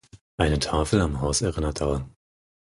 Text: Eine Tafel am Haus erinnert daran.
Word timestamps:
Eine 0.37 0.57
Tafel 0.57 0.99
am 0.99 1.21
Haus 1.21 1.43
erinnert 1.43 1.79
daran. 1.79 2.15